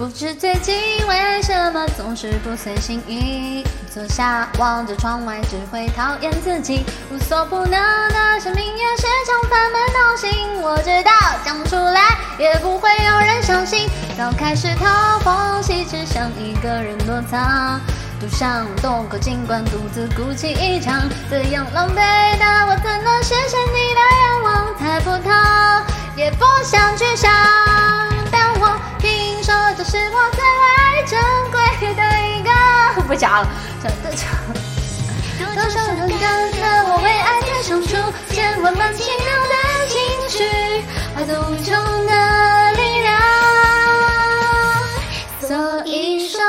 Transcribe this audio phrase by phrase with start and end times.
[0.00, 0.74] 不知最近
[1.06, 3.62] 为什么总是不随心意，
[3.92, 10.62] 坐下望着窗外，只会讨厌自己，无所不能的生命也时常烦闷闹心。
[10.62, 11.12] 我知道
[11.44, 17.78] 讲出来也不会有人相信，早开始逃风戏，只想一个人躲藏。
[18.18, 24.78] 堵上洞口，尽管独自孤寂一场，这样狼狈的我，怎能实现你的愿望？
[24.78, 25.30] 猜不透，
[26.16, 27.49] 也不想去想。
[33.20, 33.48] 个，不讲了，
[33.82, 34.24] 讲的讲。
[35.54, 36.18] 多少人跟
[36.52, 37.88] 着我为爱添上出
[38.32, 39.54] 千万般奇妙的
[39.88, 40.38] 情绪，
[41.14, 41.68] 化作无穷
[42.06, 42.12] 的
[42.72, 43.08] 力量。
[45.40, 45.48] 所
[45.84, 46.40] 以说，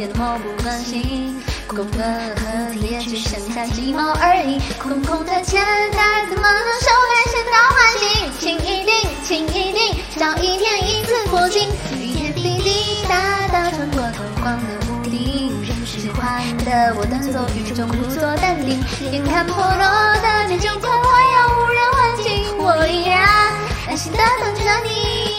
[0.00, 2.02] 人们变得漠不关心，空的
[2.36, 5.60] 河堤也只剩下鸡毛而已，空空的钱
[5.92, 8.08] 袋怎么能收来先到唤醒？
[8.40, 11.68] 请一定，请一定，找一天一次破镜，
[12.00, 15.52] 一天滴滴答答穿过透光的屋顶，
[15.84, 19.84] 喜欢的我端坐雨中故作淡定，眼看破落
[20.22, 20.96] 的你就快我
[21.36, 23.20] 要无人问津，我依然
[23.86, 25.29] 安心的等着你。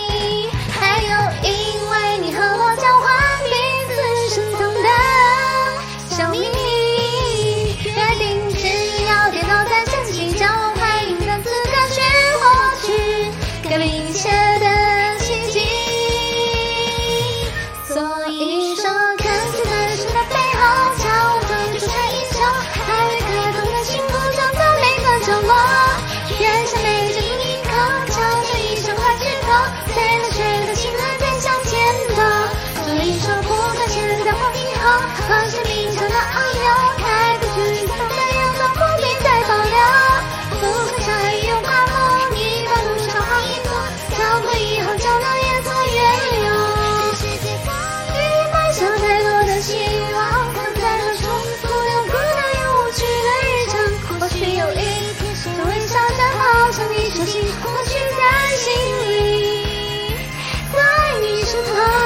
[58.72, 60.16] 心里
[60.72, 62.01] 在你身旁。